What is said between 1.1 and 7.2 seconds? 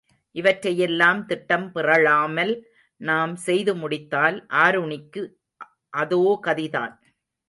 திட்டம் பிறழாமல் நாம் செய்து முடித்தால், ஆருணிக்கு அதோ கதிதான்.